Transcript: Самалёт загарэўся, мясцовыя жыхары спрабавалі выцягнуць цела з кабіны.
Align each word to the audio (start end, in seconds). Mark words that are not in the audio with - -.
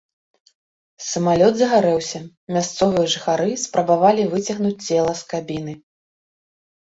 Самалёт 1.07 1.53
загарэўся, 1.59 2.21
мясцовыя 2.57 3.05
жыхары 3.17 3.51
спрабавалі 3.65 4.25
выцягнуць 4.33 4.81
цела 4.89 5.13
з 5.21 5.29
кабіны. 5.35 5.73